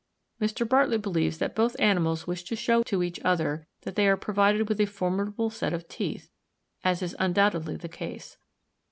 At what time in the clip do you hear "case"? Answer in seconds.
7.87-8.35